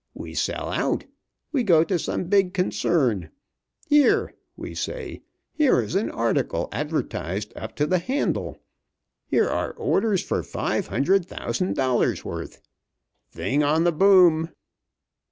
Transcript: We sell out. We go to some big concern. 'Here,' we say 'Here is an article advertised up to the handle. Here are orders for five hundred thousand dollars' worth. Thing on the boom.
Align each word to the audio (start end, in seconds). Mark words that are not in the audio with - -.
We 0.15 0.33
sell 0.33 0.71
out. 0.71 1.05
We 1.51 1.61
go 1.61 1.83
to 1.83 1.99
some 1.99 2.23
big 2.23 2.55
concern. 2.55 3.29
'Here,' 3.87 4.33
we 4.57 4.73
say 4.73 5.21
'Here 5.53 5.79
is 5.79 5.93
an 5.93 6.09
article 6.09 6.69
advertised 6.71 7.53
up 7.55 7.75
to 7.75 7.85
the 7.85 7.99
handle. 7.99 8.57
Here 9.27 9.47
are 9.47 9.73
orders 9.73 10.23
for 10.23 10.41
five 10.41 10.87
hundred 10.87 11.27
thousand 11.27 11.75
dollars' 11.75 12.25
worth. 12.25 12.63
Thing 13.31 13.61
on 13.61 13.83
the 13.83 13.91
boom. 13.91 14.49